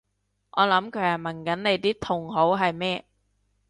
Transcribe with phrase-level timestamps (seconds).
[0.53, 3.05] 我諗佢係問緊你啲同好係咩？